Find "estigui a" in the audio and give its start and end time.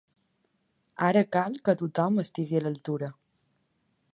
2.25-2.63